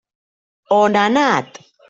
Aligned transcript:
On 0.77 0.97
ha 1.01 1.05
anat? 1.11 1.63